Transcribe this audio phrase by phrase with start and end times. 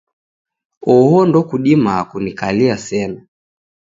[0.93, 3.19] Oho ndokudimaa kunikalia sena.